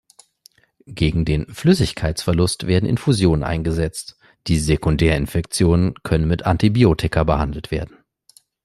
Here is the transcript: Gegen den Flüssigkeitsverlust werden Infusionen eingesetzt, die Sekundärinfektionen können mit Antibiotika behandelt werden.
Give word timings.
Gegen 0.87 1.25
den 1.25 1.45
Flüssigkeitsverlust 1.53 2.65
werden 2.65 2.89
Infusionen 2.89 3.43
eingesetzt, 3.43 4.17
die 4.47 4.57
Sekundärinfektionen 4.57 5.93
können 6.01 6.27
mit 6.27 6.43
Antibiotika 6.43 7.23
behandelt 7.23 7.69
werden. 7.69 7.97